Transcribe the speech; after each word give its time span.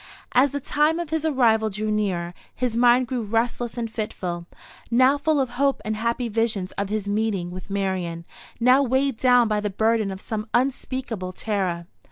As 0.31 0.49
the 0.49 0.59
time 0.59 0.97
of 0.99 1.11
his 1.11 1.25
arrival 1.25 1.69
drew 1.69 1.91
nearer, 1.91 2.33
his 2.55 2.75
mind 2.75 3.05
grew 3.05 3.21
restless 3.21 3.77
and 3.77 3.87
fitful, 3.87 4.47
now 4.89 5.15
full 5.15 5.39
of 5.39 5.49
hope 5.61 5.79
and 5.85 5.95
happy 5.95 6.27
visions 6.27 6.71
of 6.71 6.89
his 6.89 7.07
meeting 7.07 7.51
with 7.51 7.69
Marian, 7.69 8.25
now 8.59 8.81
weighed 8.81 9.17
down 9.17 9.47
by 9.47 9.59
the 9.59 9.69
burden 9.69 10.09
of 10.09 10.19
some 10.19 10.47
unspeakable 10.55 11.33
terror. 11.33 11.85